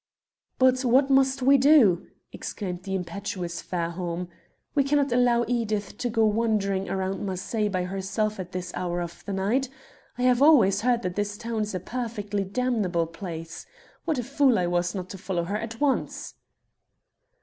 [0.57, 4.29] "But what must we do?" exclaimed the impetuous Fairholme.
[4.73, 9.23] "We cannot allow Edith to go wandering around Marseilles by herself at this hour of
[9.25, 9.69] the night.
[10.17, 13.67] I have always heard that this town is a perfectly damnable place.
[14.05, 16.33] What a fool I was not to follow her at once."